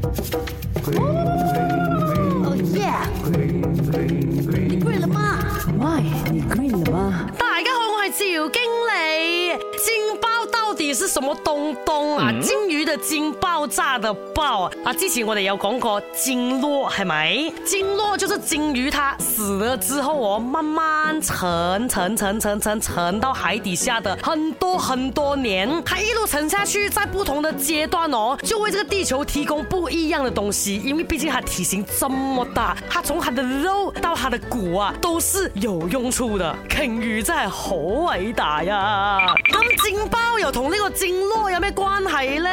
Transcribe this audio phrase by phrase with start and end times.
[0.00, 2.88] 哦耶！
[3.26, 3.60] 你
[4.80, 5.38] green 了吗？
[5.78, 5.98] 妈，
[6.30, 7.28] 你 green 了吗？
[7.38, 8.79] 大家好，我系赵京。
[11.10, 12.30] 什么东东啊？
[12.40, 14.92] 鲸鱼的鲸，爆炸的爆啊！
[14.92, 17.52] 之前我哋有讲过鲸落，系咪？
[17.64, 30.76] 鲸落就是鲸鱼它死了之后哦，慢慢沉沉沉沉沉沉到海底下的很多很多年，它一路沉下去，在不同的阶段哦，就为这个地球提供不一样的东西。
[30.84, 36.54] 因为毕竟它体型这么大，它从它的肉到它的骨啊，都是有用处的。
[36.70, 39.18] 鲸鱼系好伟大呀！
[39.82, 40.20] 鲸爆。
[40.40, 42.48] 有同那个鲸落有没有关系呢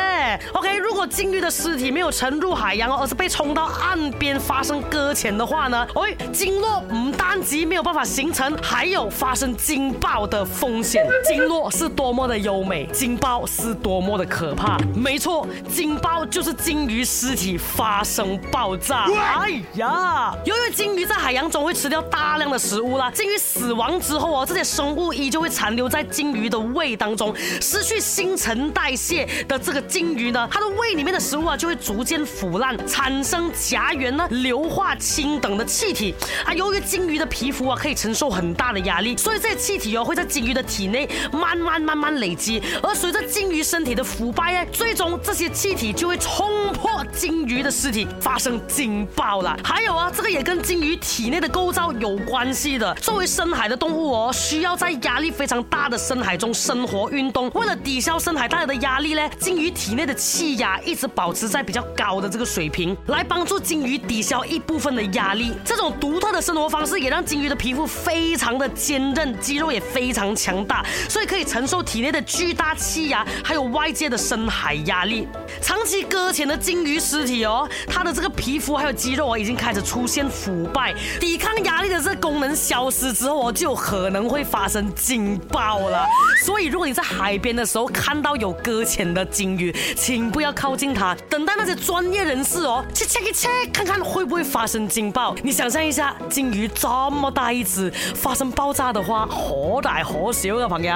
[0.54, 5.88] o k 如果鲸鱼的尸体没有沉入海洋，而是被冲到岸边发生搁浅的话呢？
[5.96, 11.06] 喂，鲸落唔单止没有办法形成，还有发生鲸爆的风险。
[11.24, 14.78] 鲸落是多么的优美，鲸爆是多么的可怕。
[14.96, 19.06] 没错，鲸爆就是鲸鱼尸体发生爆炸。
[19.42, 27.34] 哎呀，由于鲸鱼在海洋中会吃掉大量的食物啦，鲸鱼死亡之后哦，这些生物依旧会残留在鲸鱼的胃当中。
[27.78, 36.52] 失去新陈代谢的这个鲸鱼呢，它的胃里面的食物啊就会逐渐腐烂，产生甲烷、呢硫化氢等的气体啊。
[36.52, 49.56] 由于鲸鱼的皮肤啊可以承受很大的压力，所以这些气体哦会在鲸鱼的体内慢慢慢慢累积，而随着鲸鱼身体的腐败呢，最终这些气体就会冲破鲸鱼的尸体，发生惊爆了。
[49.64, 52.92] 还有啊，这个也跟鲸鱼体内的构造有关系的。
[52.96, 57.48] 作为深海的动物哦，需要在压力非常大的深海中生活、运动。
[57.68, 65.52] 为了抵消深海带来的压力呢，鲸鱼体内的气压一直保持在比较高的这个水平，来帮助鲸鱼抵消一部分的压力。
[65.66, 75.28] 这种独特的生活方式也让鲸鱼的皮肤非常的坚韧，肌肉也非常强大，所以可以承受体内的巨大气压，还有外界的深海压力。
[75.62, 81.87] 长期搁浅的鲸鱼尸体哦，它的这个皮肤还有肌肉啊，已经开始出现腐败，抵抗压力。
[82.02, 86.06] 这功能消失之后哦，就可能会发生警报了。
[86.46, 95.36] 所以，如果你在海边的时候看到有搁浅的鲸鱼，请不要靠近它，等待那些专业人士哦，切切切，看看会不会发生警报。
[95.44, 100.92] 你想象一下，鲸鱼这么大一只，发生爆炸的话，可大可小啊，朋友。